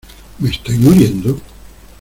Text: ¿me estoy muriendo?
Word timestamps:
¿me 0.39 0.49
estoy 0.49 0.79
muriendo? 0.79 1.39